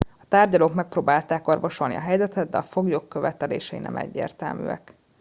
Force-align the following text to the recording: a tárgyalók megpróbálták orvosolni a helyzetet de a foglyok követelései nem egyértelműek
a 0.19 0.25
tárgyalók 0.29 0.73
megpróbálták 0.73 1.47
orvosolni 1.47 1.95
a 1.95 1.99
helyzetet 1.99 2.49
de 2.49 2.57
a 2.57 2.63
foglyok 2.63 3.09
követelései 3.09 3.79
nem 3.79 3.95
egyértelműek 3.95 4.95